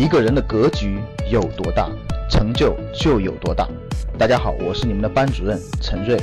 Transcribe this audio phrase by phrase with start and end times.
[0.00, 0.98] 一个人的格局
[1.30, 1.86] 有多大，
[2.30, 3.68] 成就就有多大。
[4.16, 6.18] 大家好，我是你们的班主任陈瑞，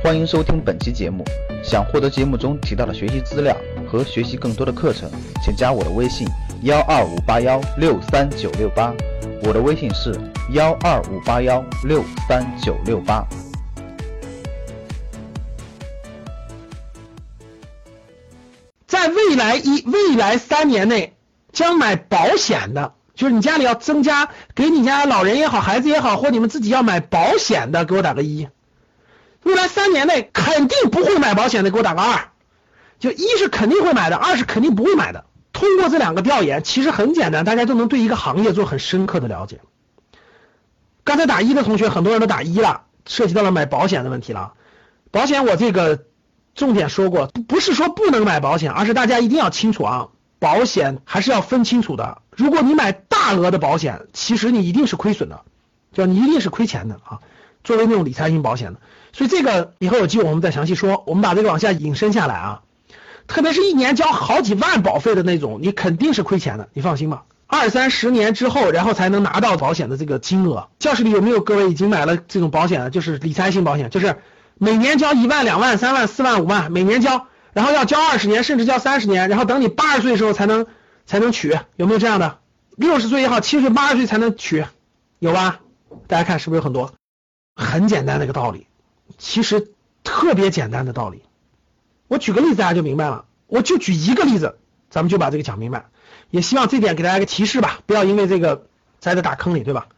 [0.00, 1.24] 欢迎收听本期节目。
[1.60, 3.56] 想获得节目中提到的学习资料
[3.90, 5.10] 和学习更多的课程，
[5.42, 6.24] 请加我的微信
[6.62, 8.94] 幺二五八幺六三九六八。
[9.42, 10.16] 我的微信是
[10.52, 13.26] 幺二五八幺六三九六八。
[18.86, 21.16] 在未来一未来三年内
[21.50, 28.48] 将买保险的，就是你家里要增加给你家老人也好，孩子也好，或你们自己要买保险的，给我打个一。
[29.42, 32.28] 未来三年内肯定不会买保险的，给我打个二。
[32.98, 35.24] 就一是肯定会买的，二是肯定不会买的。
[35.52, 39.60] 通过这两个调研，其实很简单，大家都能对一个行业做很深刻的了解。
[41.04, 44.52] 刚才打一的同学，很多人都打一了，涉及到了买保险的问题了。
[45.10, 46.04] 保险我这个
[46.54, 50.08] 重点说过，不是说不能买保险，而是大家一定要清楚啊，
[50.38, 52.18] 保险还是要分清楚的。
[52.30, 52.92] 如果你买
[53.26, 55.40] 大额的保险，其实你一定是亏损的，
[55.92, 57.18] 就你一定是亏钱的啊。
[57.64, 58.78] 作为那种理财型保险的，
[59.12, 61.02] 所以这个以后有机会我们再详细说。
[61.08, 62.62] 我们把这个往下引申下来啊，
[63.26, 67.24] 特别是一年交好几万保费的那种，你肯定是亏钱的，你放心吧。
[67.48, 70.68] 二三十年之后，然后才能拿到保险的这个金额。
[70.78, 72.90] 教室里有没有各位已经买了这种保险的？
[72.90, 74.18] 就是理财型保险，就是
[74.56, 80.66] 每年交一万、两万、三万、四万、五万，每年交，然后要交二十年，甚至交三十年，然后等你八十岁的时候才能
[81.06, 82.38] 才能取，有没有这样的？
[82.76, 84.64] 六十岁也好，七十岁、八十岁才能取，
[85.18, 85.60] 有吧？
[86.06, 86.92] 大家看是不是有很多？
[87.54, 88.66] 很简单的一个道理，
[89.16, 89.72] 其实
[90.04, 91.22] 特别简单的道理。
[92.06, 93.24] 我举个例子，大家就明白了。
[93.46, 94.58] 我就举一个例子，
[94.90, 95.86] 咱们就把这个讲明白。
[96.30, 98.66] 也希望这点给大家一个提示吧，不要因为这个
[99.00, 99.88] 栽在大坑里，对吧？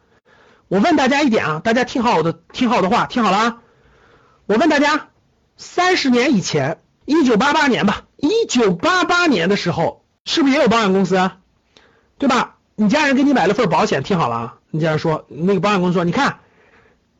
[0.69, 3.61] 我问大家一点啊，大家听好我的，听好我的话，听好了啊。
[4.45, 5.09] 我问大家，
[5.57, 11.39] 三十年以前，一九八八年吧，一九八八年的时候，是不是也有保险公司啊？
[12.17, 12.55] 对吧？
[12.79, 14.55] 你家人给你买了份保险，听好了啊。
[14.71, 16.39] 你家人说，那个保险公司说，你看。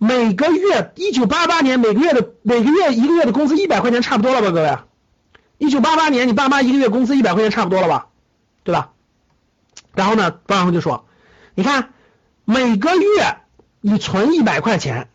[0.01, 4.78] 每个月，一九八八年每个月的每个月一个月的工资一百块钱差不多了吧，各位？
[5.57, 8.07] 一九八八年你爸妈一个月工资一百块钱差不多了吧，
[8.63, 8.91] 对吧？
[9.94, 11.06] 然后呢，保险公司就说，
[11.53, 11.89] 你看
[12.45, 13.39] 每个月
[13.81, 15.09] 你存一百块钱，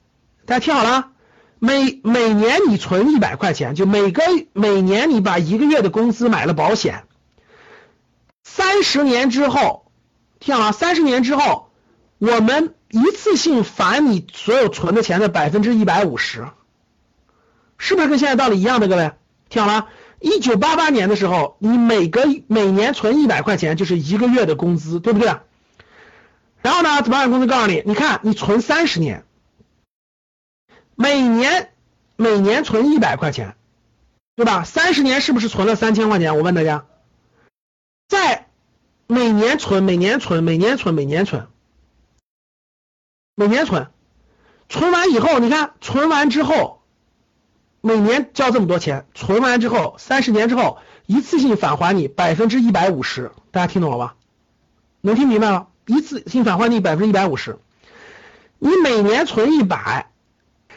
[0.44, 1.12] 大家听好了，
[1.58, 7.04] 每每年你存一百块钱，就每个每年你把一个月的工资买了保险，
[8.42, 9.83] 三十年之后，
[10.44, 11.70] 听好了，三十年之后
[12.18, 12.74] 我们。
[12.90, 16.46] 一次性返你所有存的钱的百分之一百五十，
[17.76, 18.86] 是不是跟现在道理一样的？
[18.86, 19.10] 各位
[19.48, 19.88] 听好了，
[20.20, 25.34] 一九八八年的时候，你每个每年存一百块钱就是一个月的工资，对不对？
[26.62, 29.24] 然后呢，保险公司告诉你，你看你存三十年，
[30.94, 31.72] 每年
[32.14, 33.56] 每年存一百块钱，
[34.36, 34.62] 对吧？
[34.62, 36.36] 三十年是不是存了三千块钱？
[36.36, 36.86] 我问大家，
[38.06, 38.43] 在
[39.06, 41.46] 每年存，每年存，每年存，每年存。
[43.36, 43.88] 每年存，
[44.68, 46.82] 存完以后，你看存完之后，
[47.80, 54.14] 每年交这么多钱，存完之后，三十年之后一次性返还你百分之一百五十，大家听懂了吧？
[55.00, 55.66] 能听明白了？
[55.86, 57.58] 一次性返还你百分之一百五十，
[58.58, 60.10] 你每年存一百，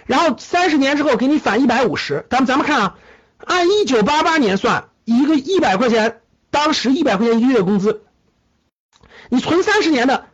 [0.06, 2.26] 然后三十年之后给你返一百五十。
[2.30, 2.98] 咱们咱们看啊，
[3.38, 8.02] 按一九八八年算，一个一百块钱，当时一百块钱一个月工资，
[9.30, 10.26] 你存三十年的。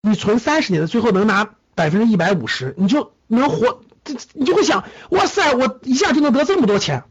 [0.00, 7.02] 你存三十年的，最后能拿百分之一百五十，你就能活，这你就会想，哇塞，我一下就能得这么多钱，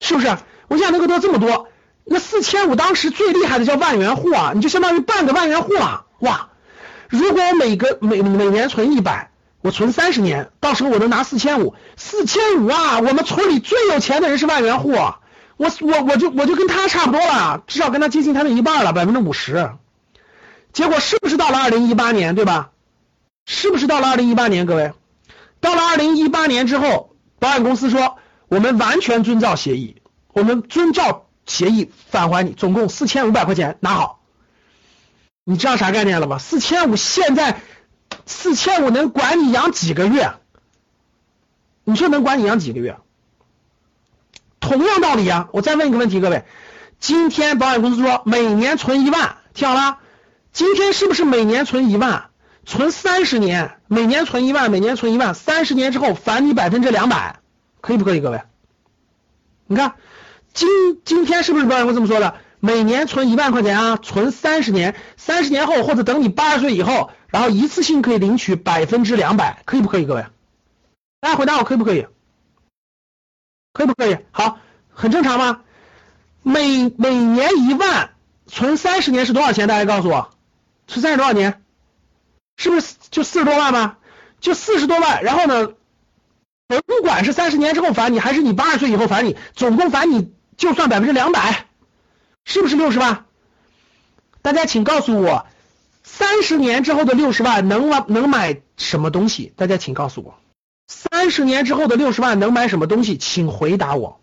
[0.00, 0.38] 是不是？
[0.68, 1.68] 我一下能够得这么多，
[2.04, 6.48] 那四千五当时最厉害的叫万元户啊，你就相当于半个万元户了，哇！
[7.08, 13.00] 如果我每个每每年存一百，我存三十年，到时候我能拿四千五，四千五啊！
[13.00, 14.94] 我们村里最有钱的人是万元户，
[15.56, 19.70] 我我我就我就跟他差不多了，至少跟他接近他的一半了，百分之五十。
[20.72, 22.70] 结果是不是到了二零一八年，对吧？
[23.46, 24.66] 是不是到了二零一八年？
[24.66, 24.92] 各位，
[25.60, 28.18] 到了二零一八年之后，保险公司说
[28.48, 30.02] 我们完全遵照协议，
[30.32, 34.20] 我们遵照协议返还你，总共四千五百块钱拿好。
[35.44, 36.38] 你知道啥概念了吧？
[36.38, 37.60] 四千五现在
[38.26, 40.32] 四千五能管你养几个月？
[41.84, 42.98] 你说能管你养几个月？
[44.66, 45.48] 同样道理啊！
[45.52, 46.44] 我再问一个问题，各位，
[46.98, 49.98] 今天保险公司说每年存一万，听好了。
[50.52, 52.30] 今天是不是每年存一万，
[52.64, 57.38] 存三十年，每年存一万，每年存一万，三十年之后返你百分之两百，
[57.80, 58.20] 可以不可以？
[58.20, 58.42] 各位，
[59.68, 59.94] 你看，
[60.52, 60.68] 今
[61.04, 62.34] 今天是不是保险公司这么说的？
[62.58, 70.06] 每年存一万块钱啊，存三十年，三十年后或者等你八十岁以后，然后一次性可以领取百分之两百，可以不可以？
[70.06, 70.26] 各位，
[71.20, 72.08] 大家回答我可以不可以？
[73.76, 74.16] 可以不可以？
[74.30, 74.58] 好，
[74.88, 75.60] 很正常吗？
[76.42, 78.14] 每每年一万，
[78.46, 79.68] 存三十年是多少钱？
[79.68, 80.30] 大家告诉我。
[80.86, 81.62] 存三十多少年？
[82.56, 83.98] 是不是就四十多万吗？
[84.40, 85.74] 就四十多万，然后呢，
[86.70, 91.66] 我不管是三十年之后返你，还是你八十岁以后返你，总共返你就算百分之两百，
[92.46, 93.26] 是不是六十万？
[94.40, 95.44] 大家请告诉我，
[96.02, 99.52] 三十年之后的六十万能能买什么东西？
[99.54, 100.38] 大家请告诉我，
[101.26, 103.18] 三十年之后的六十万能买什么东西？
[103.18, 104.20] 请回答我。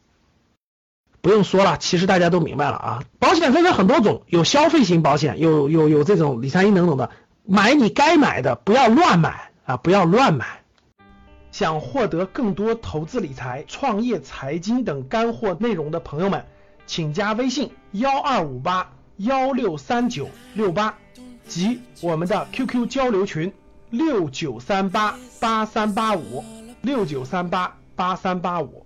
[1.20, 3.04] 不用说了，其实大家都明白了啊。
[3.20, 7.10] 保险分为很多种，有消费型保险，有有有这种理财型等等的。
[7.44, 9.76] 买你该买的，不要乱买啊！
[9.76, 10.62] 不要乱买。
[11.52, 16.46] 想获得更多投资理财、创业财经等干货内容的朋友们，
[16.86, 20.98] 请加微信幺二五八幺六三九六八
[21.50, 23.52] 及我们的 QQ 交流群
[23.90, 26.46] 六九三八八三八五
[26.83, 28.85] 六九三八八三八五。